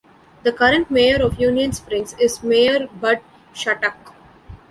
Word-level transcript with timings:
The 0.41 0.51
current 0.51 0.89
mayor 0.89 1.23
of 1.23 1.39
Union 1.39 1.73
Springs 1.73 2.15
is 2.19 2.41
Mayor 2.41 2.87
Bud 2.87 3.19
Shattuck. 3.53 4.15